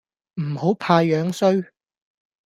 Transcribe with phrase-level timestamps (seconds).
[0.41, 1.63] 唔好怕樣衰